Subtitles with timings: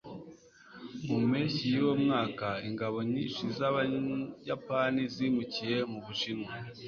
[1.07, 6.51] mu mpeshyi yuwo mwaka, ingabo nyinshi z'abayapani zimukiye mu bushinwa